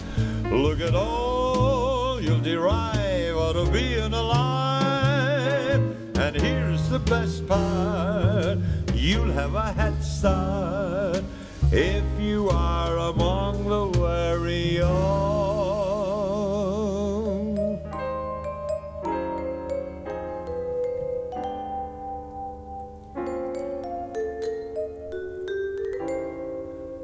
look 0.52 0.82
at 0.82 0.94
all 0.94 2.20
you'll 2.20 2.40
derive 2.40 3.34
out 3.34 3.56
of 3.56 3.72
being 3.72 4.12
alive. 4.12 4.53
And 6.34 6.42
here's 6.42 6.88
the 6.88 6.98
best 6.98 7.46
part 7.46 8.58
you'll 8.92 9.30
have 9.30 9.54
a 9.54 9.72
head 9.72 10.02
start 10.02 11.22
if 11.70 12.02
you 12.18 12.48
are 12.50 12.98
among 12.98 13.68
the 13.68 13.86
very 14.00 14.78
young. 14.78 15.14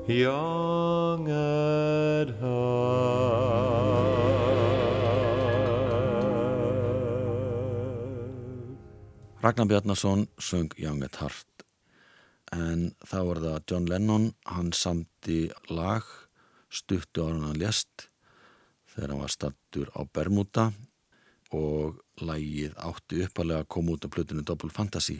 Young 0.09 0.69
Ragnar 9.51 9.67
Bjarnason 9.67 10.29
söng 10.39 10.71
Young 10.79 11.03
at 11.03 11.17
Heart. 11.19 11.65
En 12.55 12.93
þá 13.03 13.17
var 13.27 13.41
það 13.43 13.65
John 13.67 13.89
Lennon, 13.91 14.29
hann 14.47 14.71
samti 14.71 15.51
lag 15.75 16.07
stuttu 16.71 17.25
ára 17.25 17.49
hann 17.49 17.59
lést 17.59 18.05
þegar 18.93 19.11
hann 19.11 19.25
var 19.25 19.35
stattur 19.35 19.91
á 19.99 20.07
Bermuda. 20.07 20.69
Og 21.51 21.99
lagið 22.23 22.79
átti 22.79 23.25
uppalega 23.27 23.65
að 23.65 23.71
koma 23.75 23.97
út 23.97 24.07
af 24.07 24.15
plötunum 24.15 24.47
Double 24.47 24.71
Fantasy. 24.71 25.19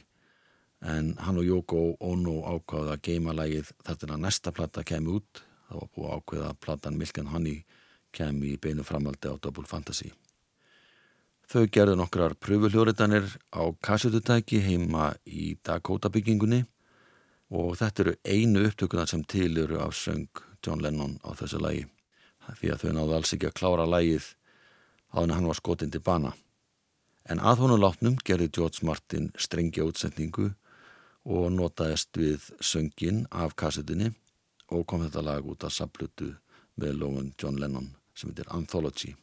En 0.79 1.17
hann 1.19 1.43
og 1.43 1.51
Yoko 1.51 1.83
Ono 1.99 2.39
ákvaði 2.55 2.95
að 2.95 3.05
geima 3.11 3.35
lagið 3.35 3.75
þar 3.83 3.99
til 3.99 4.13
að 4.13 4.25
næsta 4.29 4.55
platta 4.55 4.87
kemi 4.87 5.17
út. 5.19 5.43
Það 5.67 5.83
var 5.83 5.95
búið 5.97 6.17
ákveða 6.21 6.55
að 6.55 6.65
platan 6.69 7.03
Milk 7.03 7.19
and 7.19 7.35
Honey 7.35 7.65
kemi 8.15 8.55
í 8.55 8.63
beinu 8.63 8.87
framaldi 8.87 9.27
á 9.27 9.35
Double 9.43 9.67
Fantasy 9.67 10.15
Þau 11.51 11.65
gerðu 11.67 11.97
nokkrar 11.99 12.37
pröfuhljóritanir 12.39 13.25
á 13.51 13.63
kassututæki 13.83 14.61
heima 14.63 15.09
í 15.27 15.57
Dakota 15.67 16.07
byggingunni 16.07 16.61
og 17.51 17.73
þetta 17.81 18.05
eru 18.05 18.13
einu 18.23 18.61
upptökunar 18.69 19.11
sem 19.11 19.25
til 19.27 19.59
eru 19.59 19.81
af 19.83 19.97
söng 19.99 20.29
John 20.63 20.79
Lennon 20.79 21.17
á 21.27 21.35
þessu 21.35 21.59
lagi 21.59 21.89
því 22.61 22.71
að 22.71 22.85
þau 22.85 22.93
náðu 22.95 23.17
alls 23.17 23.35
ekki 23.35 23.49
að 23.49 23.57
klára 23.59 23.87
lagið 23.91 24.29
á 25.11 25.17
henni 25.19 25.35
hann 25.35 25.49
var 25.51 25.59
skotin 25.59 25.91
til 25.91 26.03
bana. 26.07 26.31
En 27.27 27.43
að 27.43 27.65
honum 27.65 27.83
látnum 27.83 28.21
gerði 28.23 28.47
George 28.55 28.87
Martin 28.87 29.33
strengja 29.35 29.89
útsendingu 29.91 30.53
og 31.27 31.49
notaðist 31.51 32.15
við 32.15 32.47
söngin 32.63 33.25
af 33.31 33.57
kassutinni 33.59 34.13
og 34.71 34.87
kom 34.87 35.03
þetta 35.03 35.27
lag 35.27 35.51
út 35.51 35.67
af 35.67 35.75
saplutu 35.75 36.31
með 36.79 37.03
lógun 37.03 37.35
John 37.35 37.59
Lennon 37.59 37.91
sem 38.15 38.31
heitir 38.31 38.47
Anthology. 38.55 39.17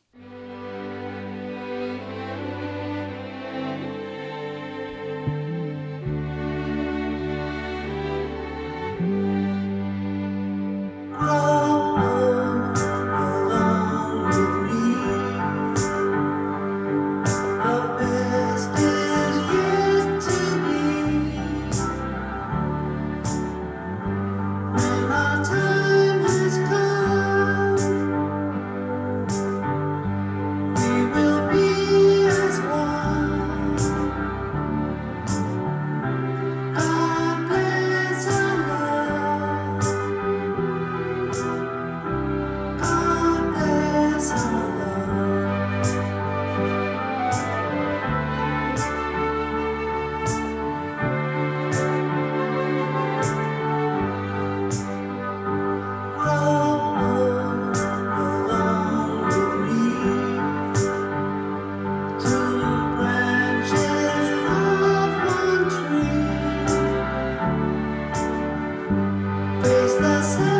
Praise 69.62 69.98
the 70.00 70.22
sun. 70.24 70.57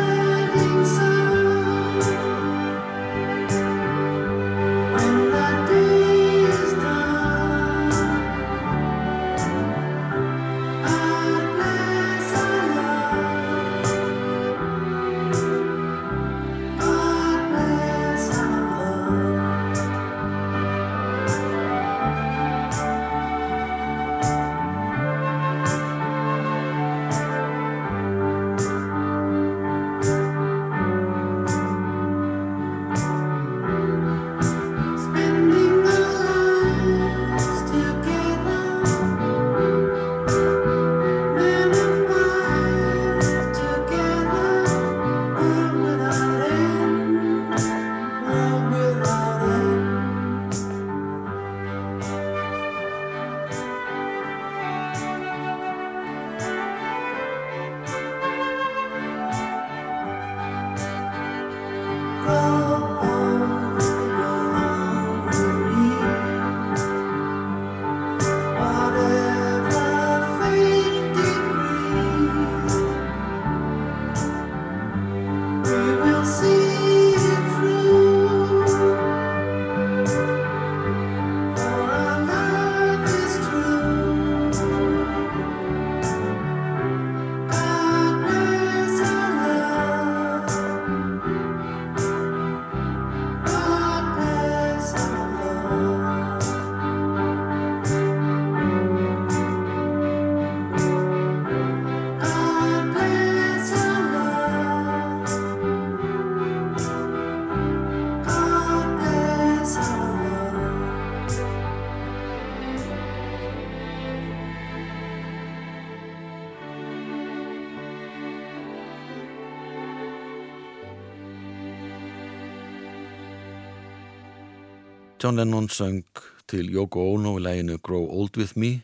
John 125.28 125.36
Lennon 125.36 125.68
söng 125.68 126.04
til 126.48 126.70
Yoko 126.72 127.02
Ono 127.12 127.34
í 127.36 127.40
læginu 127.44 127.74
Grow 127.84 128.06
Old 128.08 128.38
With 128.40 128.56
Me 128.56 128.78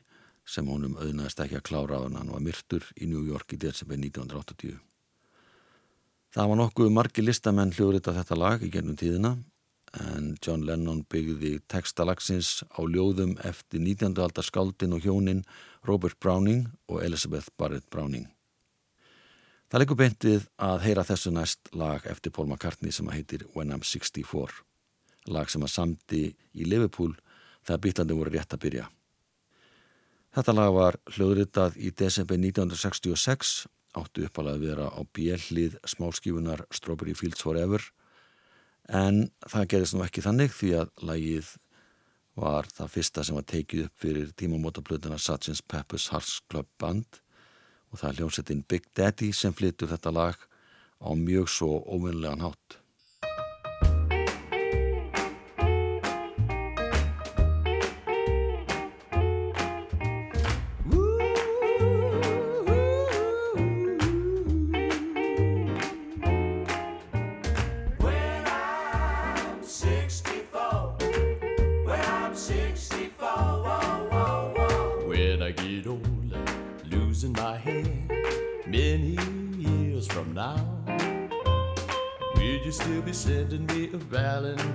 sem 0.44 0.66
honum 0.68 0.98
auðnaðist 1.00 1.38
ekki 1.40 1.57
að 1.57 1.62
klára 1.64 1.96
á 1.96 2.04
hann 2.04 2.33
var 2.35 2.42
myrtur 2.44 2.85
í 3.00 3.09
New 3.09 3.22
York 3.24 3.54
í 3.57 3.59
desember 3.62 3.96
1980. 3.96 4.74
Það 6.37 6.50
var 6.50 6.61
nokkuð 6.61 6.90
margi 6.92 7.24
listamenn 7.24 7.72
hljóðrita 7.72 8.12
þetta 8.18 8.37
lag 8.37 8.61
í 8.61 8.68
gennum 8.74 8.98
tíðina 9.00 9.30
en 10.02 10.35
John 10.44 10.66
Lennon 10.68 11.00
byggði 11.09 11.54
textalagsins 11.64 12.61
á 12.76 12.85
ljóðum 12.85 13.38
eftir 13.40 13.80
19. 13.80 14.12
aldar 14.12 14.44
skáldin 14.44 14.98
og 14.98 15.09
hjónin 15.09 15.46
Robert 15.88 16.20
Browning 16.20 16.68
og 16.92 17.00
Elizabeth 17.09 17.48
Barrett 17.57 17.88
Browning. 17.88 18.28
Það 19.72 19.80
leikur 19.87 20.02
beintið 20.04 20.46
að 20.61 20.85
heyra 20.90 21.09
þessu 21.09 21.33
næst 21.33 21.72
lag 21.72 22.04
eftir 22.04 22.37
Paul 22.37 22.50
McCartney 22.50 22.92
sem 22.92 23.09
heitir 23.09 23.48
When 23.57 23.72
I'm 23.72 23.80
64 23.80 24.61
lag 25.32 25.50
sem 25.50 25.62
að 25.64 25.72
samti 25.72 26.24
í 26.54 26.66
Liverpool 26.68 27.14
þegar 27.64 27.82
býtlandi 27.87 28.18
voru 28.18 28.34
rétt 28.34 28.54
að 28.56 28.64
byrja. 28.66 28.87
Þetta 30.34 30.54
lag 30.56 30.72
var 30.74 30.98
hljóðritað 31.14 31.76
í 31.78 31.92
desember 31.94 32.38
1966, 32.40 33.66
áttu 33.94 34.24
uppalega 34.26 34.58
að 34.58 34.64
vera 34.66 34.87
á 34.90 35.00
bjellið 35.14 35.76
smálskífunar 35.87 36.64
Strawberry 36.74 37.14
Fields 37.14 37.44
Forever, 37.44 37.84
en 38.90 39.28
það 39.46 39.68
gerðist 39.70 39.94
nú 39.94 40.02
ekki 40.04 40.24
þannig 40.24 40.50
því 40.52 40.72
að 40.80 40.90
lagið 41.06 41.52
var 42.34 42.66
það 42.74 42.90
fyrsta 42.96 43.25
sem 43.25 43.38
var 43.38 43.46
tekið 43.46 43.85
upp 43.87 44.02
fyrir 44.02 44.33
tímamótablöðuna 44.35 45.20
Sgt. 45.22 45.62
Pepper's 45.70 46.10
Hearts 46.10 46.40
Club 46.50 46.66
Band 46.83 47.20
og 47.94 48.00
það 48.00 48.08
er 48.08 48.18
hljómsettin 48.18 48.64
Big 48.66 48.88
Daddy 48.98 49.31
sem 49.33 49.54
flyttur 49.54 49.92
þetta 49.92 50.10
lag 50.10 50.40
á 50.98 51.10
mjög 51.14 51.46
svo 51.52 51.79
óvinnilegan 51.87 52.42
hátt. 52.42 52.81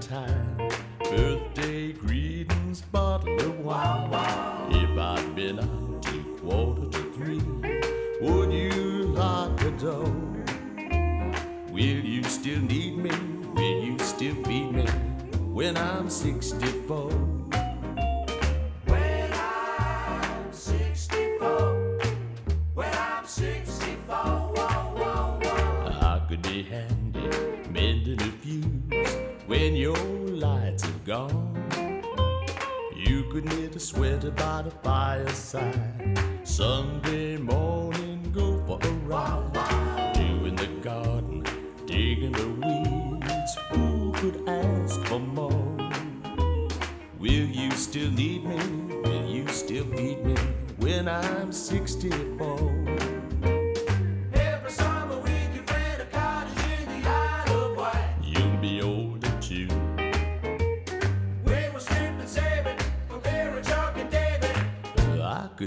time. 0.10 0.68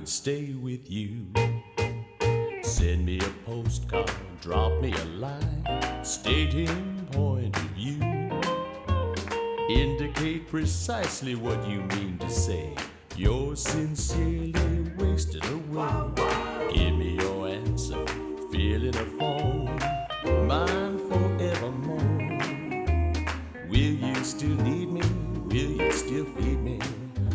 stay 0.04 0.54
with 0.54 0.90
you. 0.90 1.26
Send 2.62 3.06
me 3.06 3.18
a 3.18 3.28
postcard, 3.46 4.10
drop 4.40 4.80
me 4.80 4.92
a 4.92 5.04
line, 5.04 6.04
stating 6.04 7.06
point 7.12 7.56
of 7.56 7.62
view. 7.76 8.00
Indicate 9.68 10.48
precisely 10.48 11.34
what 11.34 11.68
you 11.68 11.82
mean 11.82 12.18
to 12.18 12.30
say. 12.30 12.74
You're 13.16 13.56
sincerely 13.56 14.52
wasted 14.98 15.44
away. 15.44 15.90
Give 16.72 16.94
me 16.94 17.18
your 17.20 17.48
answer, 17.48 18.04
fill 18.50 18.84
in 18.84 18.96
a 18.96 19.06
form, 19.18 19.66
mine 20.48 20.98
forevermore. 21.08 22.38
Will 23.68 23.76
you 23.76 24.14
still 24.24 24.56
need 24.64 24.90
me? 24.90 25.02
Will 25.46 25.82
you 25.82 25.92
still 25.92 26.24
feed 26.24 26.60
me 26.60 26.78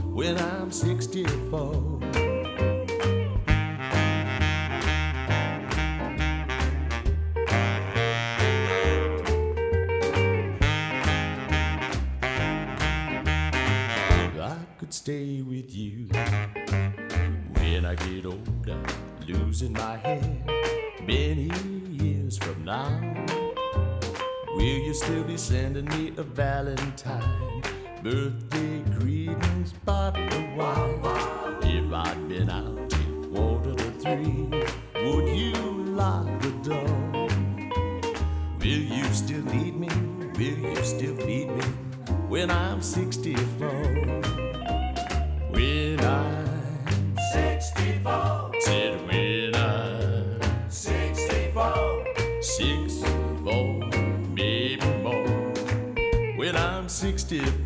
when 0.03 0.37
I'm 0.39 0.71
64? 0.71 2.26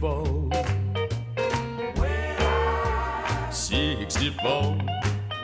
64. 0.01 0.49
When 2.01 2.33
I'm 2.41 3.51
64. 3.51 4.81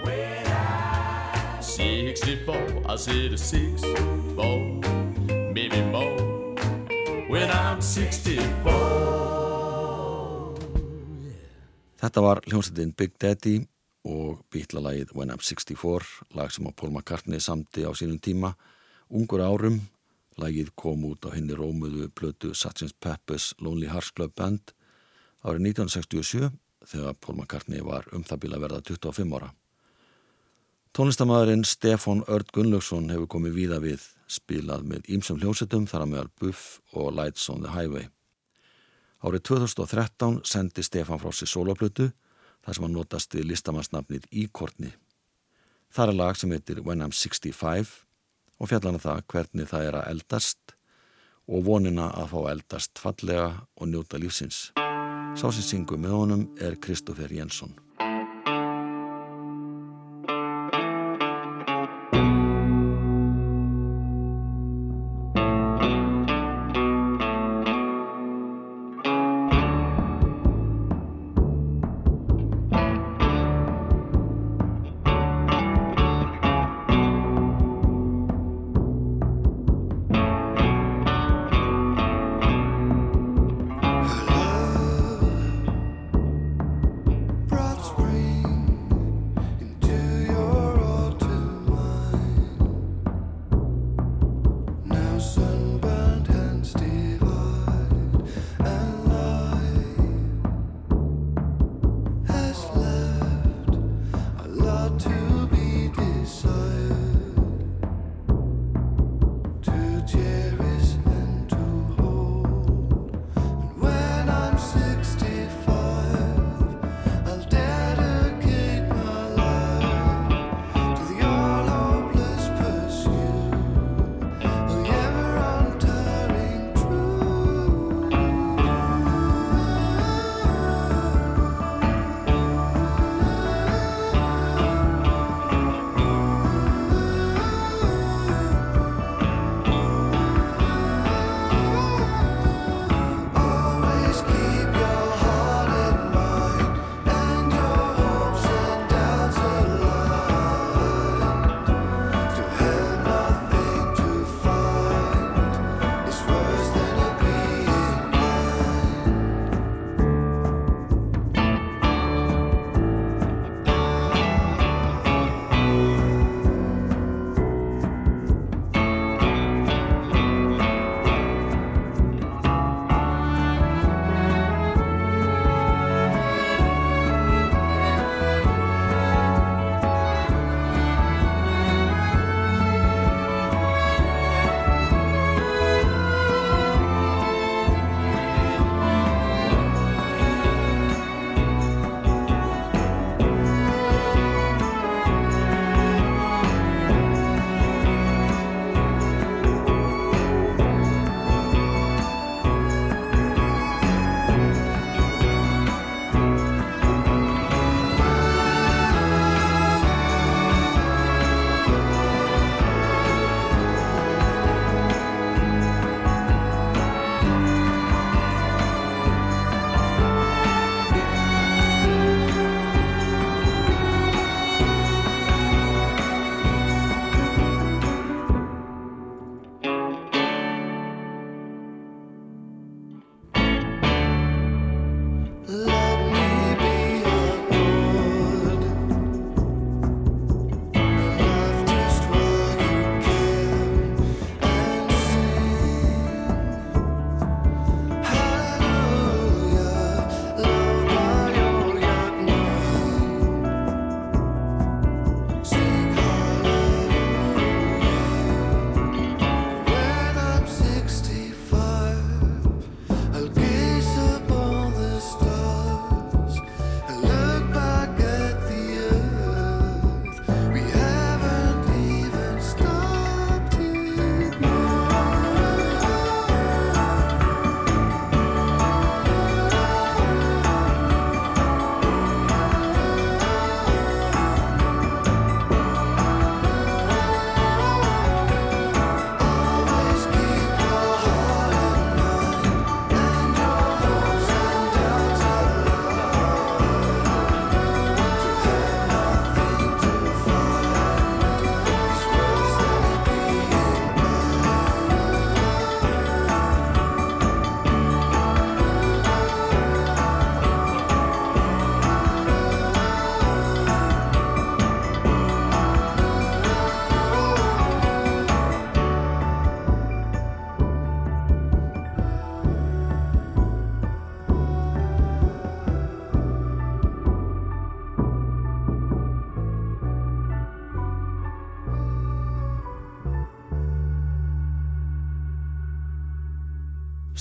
When 0.04 0.48
I'm 0.48 1.62
64. 1.62 2.58
I 2.90 2.96
said 2.98 3.34
a 3.34 3.38
64, 3.38 4.82
maybe 5.54 5.82
more. 5.94 6.56
When 7.30 7.52
I'm 7.52 7.82
64. 7.82 8.74
Þetta 12.02 12.22
var 12.22 12.42
hljómsveitin 12.50 12.98
Big 12.98 13.14
Daddy 13.22 13.62
og 14.10 14.42
bítlalagið 14.50 15.14
When 15.14 15.30
I'm 15.30 15.38
64, 15.38 16.02
lag 16.34 16.50
sem 16.50 16.66
að 16.66 16.76
Paul 16.82 16.98
McCartney 16.98 17.40
samti 17.40 17.86
á 17.86 17.94
sínum 17.94 18.18
tíma. 18.18 18.58
Ungur 19.14 19.42
árum, 19.46 19.82
lagið 20.42 20.74
kom 20.80 21.06
út 21.10 21.26
á 21.26 21.34
henni 21.34 21.56
rómuðu 21.58 22.10
plötu 22.14 22.54
Sgt. 22.54 22.94
Pepper's 23.02 23.54
Lonely 23.60 23.90
Hearts 23.92 24.12
Club 24.14 24.36
Band 24.38 24.74
árið 25.44 25.72
1967 25.74 26.52
þegar 26.88 27.18
Paul 27.22 27.38
McCartney 27.38 27.82
var 27.84 28.08
um 28.16 28.24
það 28.24 28.44
bíl 28.44 28.54
að 28.56 28.64
verða 28.66 28.84
25 28.90 29.36
ára. 29.38 29.50
Tónlistamæðurinn 30.98 31.66
Stefan 31.68 32.24
Örd 32.26 32.50
Gunnlaugsson 32.56 33.12
hefur 33.12 33.30
komið 33.36 33.58
víða 33.58 33.82
við 33.84 34.06
spilað 34.32 34.86
með 34.88 35.10
ímsum 35.14 35.38
hljómsettum 35.42 35.86
þar 35.90 36.06
að 36.06 36.14
meðal 36.14 36.32
Buff 36.42 36.80
og 36.94 37.12
Lights 37.14 37.50
on 37.54 37.62
the 37.66 37.74
Highway. 37.76 38.08
Árið 39.22 39.44
2013 39.52 40.42
sendi 40.46 40.86
Stefan 40.86 41.22
frá 41.22 41.34
sér 41.34 41.52
soloplötu 41.52 42.10
þar 42.66 42.78
sem 42.78 42.88
hann 42.88 42.98
notast 42.98 43.36
við 43.36 43.52
listamannsnafnið 43.52 44.28
Íkortni. 44.44 44.94
Það 45.94 46.12
er 46.12 46.20
lag 46.20 46.40
sem 46.40 46.52
heitir 46.54 46.82
When 46.86 47.02
I'm 47.02 47.14
65 47.16 48.07
og 48.58 48.72
fjallan 48.72 49.00
það 49.02 49.24
hvernig 49.32 49.70
það 49.72 49.90
er 49.90 50.00
að 50.02 50.12
eldast 50.14 50.76
og 51.48 51.66
vonina 51.68 52.10
að 52.20 52.32
fá 52.34 52.40
eldast 52.52 53.02
fallega 53.02 53.50
og 53.78 53.92
njóta 53.92 54.20
lífsins. 54.20 54.72
Sá 55.38 55.48
sem 55.48 55.64
syngur 55.64 56.02
með 56.02 56.18
honum 56.18 56.48
er 56.60 56.80
Kristoffer 56.82 57.32
Jensson. 57.32 57.76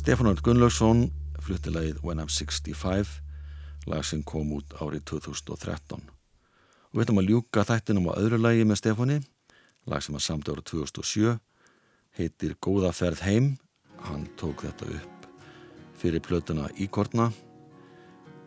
Stefán 0.07 0.29
Örn 0.31 0.39
Gunnlaugsson 0.39 1.01
flutti 1.43 1.73
lagið 1.75 1.97
When 2.07 2.21
I'm 2.23 2.29
65 2.31 3.09
lag 3.91 4.05
sem 4.07 4.21
kom 4.23 4.53
út 4.55 4.77
árið 4.79 5.03
2013 5.11 5.99
og 5.99 6.95
við 6.95 7.03
ætlum 7.03 7.19
að 7.25 7.33
ljúka 7.33 7.65
þættinum 7.67 8.07
á 8.15 8.19
öðru 8.23 8.39
lagi 8.39 8.63
með 8.63 8.79
Stefáni 8.85 9.17
lag 9.91 10.07
sem 10.07 10.15
að 10.15 10.25
samt 10.29 10.47
ára 10.47 10.63
2007 10.63 11.35
heitir 12.21 12.55
Góða 12.63 12.95
ferð 12.95 13.27
heim 13.27 13.51
hann 14.07 14.31
tók 14.39 14.63
þetta 14.69 14.93
upp 14.95 15.29
fyrir 15.99 16.23
plötuna 16.23 16.71
Íkortna 16.79 17.33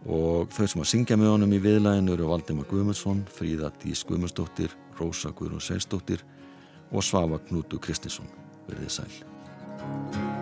og 0.07 0.55
þau 0.55 0.63
sem 0.63 0.87
að 0.87 0.91
syngja 0.95 1.19
með 1.19 1.33
honum 1.33 1.59
í 1.59 1.63
viðlæginu 1.67 2.15
eru 2.15 2.31
Valdimar 2.31 2.71
Guðmundsson, 2.71 3.25
Fríða 3.27 3.75
Dís 3.83 4.07
Guðmundsdóttir, 4.07 4.71
Rósa 4.95 5.35
Guðrún 5.35 5.59
Sveinsdóttir 5.59 6.23
og 6.87 7.03
Svafa 7.03 7.43
Knútu 7.51 7.83
Kristinsson. 7.83 8.31
Verðið 8.71 9.01
sæl. 9.01 10.38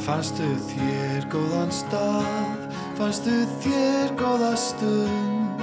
Fannstu 0.00 0.46
þér 0.64 1.26
góðan 1.28 1.68
stað, 1.76 2.62
fannstu 2.96 3.34
þér 3.60 4.14
góða 4.16 4.54
stund 4.56 5.60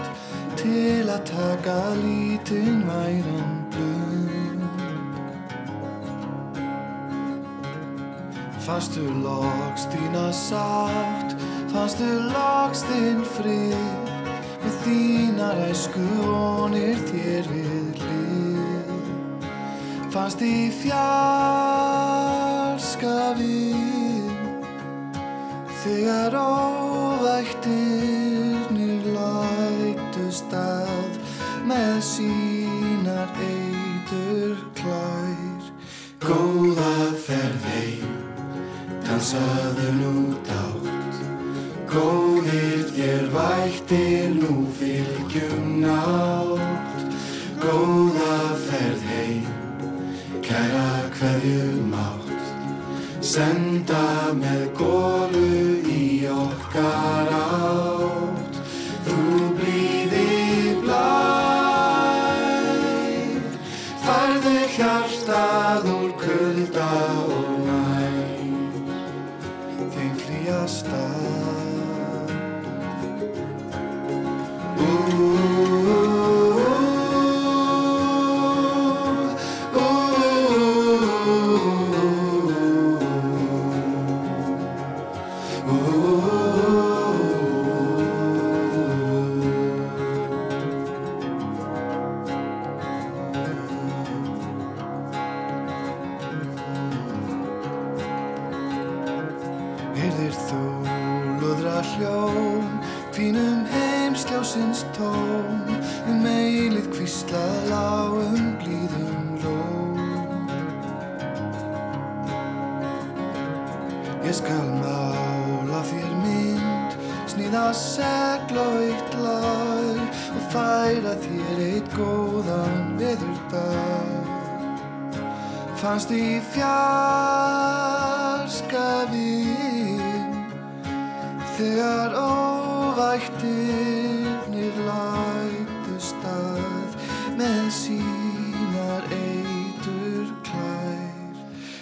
til 0.59 1.09
að 1.09 1.23
taka 1.25 1.77
lítinn 1.97 2.83
væran 2.85 3.55
blund. 3.73 4.67
Fannstu 8.67 9.07
loks 9.25 9.87
þína 9.95 10.27
sátt, 10.35 11.33
fannstu 11.73 12.09
loks 12.29 12.85
þinn 12.91 13.23
frið, 13.39 14.11
með 14.61 14.81
þínar 14.85 15.63
æsku 15.71 16.05
vonir 16.21 17.01
þér 17.09 17.49
við 17.55 18.03
hlið. 18.03 19.07
Fannst 20.13 20.45
í 20.45 20.69
fjarska 20.83 21.66
þegar 25.87 26.35
óvættirnir 26.35 27.63
lætust 29.15 30.51
að 30.51 31.13
með 31.69 32.01
sínar 32.03 33.29
eitur 33.39 34.57
klær. 34.75 35.63
Góða 36.27 36.95
ferð 37.23 37.63
heim, 37.71 38.11
dansaðu 39.05 39.89
nú 40.01 40.15
dátt, 40.49 41.15
góðir 41.93 42.83
þér 42.91 43.23
vættir 43.35 44.27
nú 44.35 44.53
fylgjum 44.79 45.65
nátt. 45.85 46.99
Góða 47.63 48.37
ferð 48.67 49.01
heim, 49.13 49.47
kæra 50.43 50.89
hverjum 51.15 51.93
átt, 51.95 52.26
senda 53.27 54.31
með 54.39 54.63
gólu 54.79 55.83
í 55.91 56.23
okkar 56.31 57.35
átt. 57.35 57.96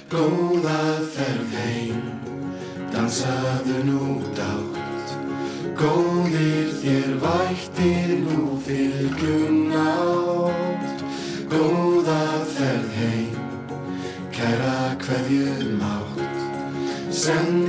Góða 0.09 1.01
ferð 1.15 1.53
heim, 1.57 2.01
dansaðu 2.93 3.83
nú 3.89 4.01
dátt. 4.37 4.85
Góðir 5.75 6.69
þér 6.79 7.15
vættir 7.19 8.11
nú 8.21 8.55
fylgjum 8.63 9.57
nátt 9.73 11.01
Góða 11.51 12.21
ferð 12.53 12.93
heim 12.95 13.35
kæra 14.31 14.95
hverjum 15.03 15.83
átt 15.83 17.11
senda 17.11 17.64